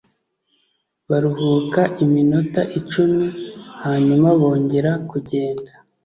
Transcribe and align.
baruhuka 1.09 1.81
iminota 2.03 2.61
icumi 2.79 3.25
hanyuma 3.83 4.27
bongera 4.39 4.91
kugenda 5.09 5.71